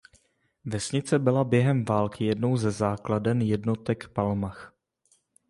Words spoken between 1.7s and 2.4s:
války